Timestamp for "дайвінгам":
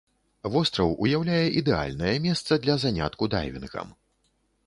3.35-3.87